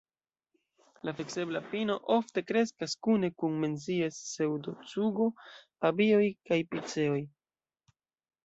La 1.07 1.11
fleksebla 1.17 1.61
pino 1.73 1.97
ofte 2.15 2.43
kreskas 2.51 2.97
kune 3.09 3.31
kun 3.43 3.61
Menzies-pseŭdocugo, 3.65 5.29
abioj 5.91 6.27
kaj 6.51 6.61
piceoj. 6.73 7.25